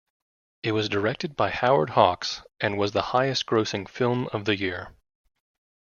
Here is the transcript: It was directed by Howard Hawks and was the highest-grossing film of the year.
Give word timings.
It 0.63 0.71
was 0.71 0.89
directed 0.89 1.35
by 1.35 1.51
Howard 1.51 1.91
Hawks 1.91 2.41
and 2.59 2.75
was 2.75 2.91
the 2.91 3.03
highest-grossing 3.13 3.87
film 3.87 4.27
of 4.33 4.45
the 4.45 4.55
year. 4.57 4.95